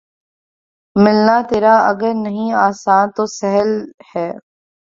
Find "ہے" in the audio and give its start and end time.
4.09-4.29